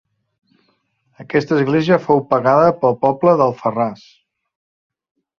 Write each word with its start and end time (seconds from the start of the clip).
Aquesta 1.23 1.53
església 1.63 1.99
fou 2.05 2.23
pagada 2.31 2.71
pel 2.85 2.97
poble 3.03 3.35
d'Alfarràs. 3.43 4.07